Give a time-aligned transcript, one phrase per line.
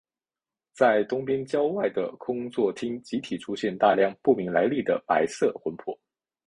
[0.73, 5.95] 在东边郊外的空座町集体出现大量不明来历的白色魂魄。